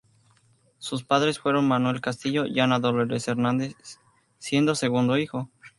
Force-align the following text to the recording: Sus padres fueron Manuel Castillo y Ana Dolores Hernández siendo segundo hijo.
Sus 0.79 1.03
padres 1.03 1.37
fueron 1.37 1.67
Manuel 1.67 2.01
Castillo 2.01 2.47
y 2.47 2.59
Ana 2.59 2.79
Dolores 2.79 3.27
Hernández 3.27 3.75
siendo 4.39 4.73
segundo 4.73 5.15
hijo. 5.19 5.51